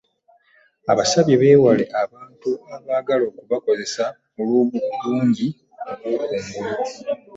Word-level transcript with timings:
Abasabye 0.91 1.35
beewale 1.41 1.83
abantu 2.03 2.49
abaagala 2.75 3.23
okubakozesa 3.31 4.03
olw'obulungi 4.39 5.47
obw'okungulu 5.91 6.81